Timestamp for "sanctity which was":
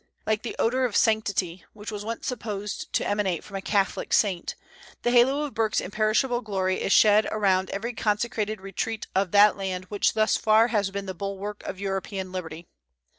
0.95-2.03